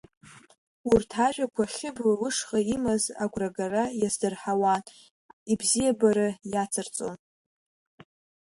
[0.91, 4.83] Урҭ ажәақәа Хьыбла лышҟа имаз агәрагара иаздырҳауан,
[5.51, 7.17] ибзиабара иацырҵон.